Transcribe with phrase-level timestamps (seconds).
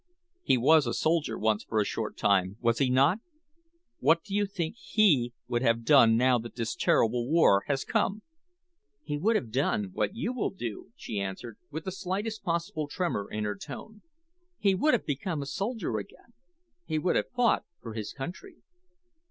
[0.41, 3.19] He was a soldier once for a short time, was he not?
[3.99, 8.23] What do you think he would have done now that this terrible war has come?"
[9.03, 13.29] "He would have done what you will do," she answered, with the slightest possible tremor
[13.29, 14.01] in her tone.
[14.57, 16.33] "He would have become a soldier again,
[16.83, 18.55] he would have fought for his country."